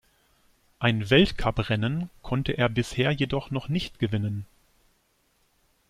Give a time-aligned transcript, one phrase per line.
[0.79, 4.47] Ein Weltcuprennen konnte er bisher jedoch noch nicht gewinnen.